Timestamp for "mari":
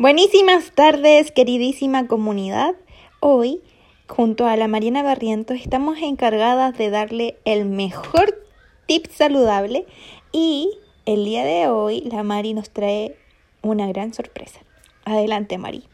12.22-12.54, 15.58-15.84